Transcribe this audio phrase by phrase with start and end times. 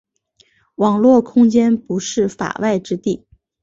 [0.77, 3.27] 网络空间不是“法外之地”。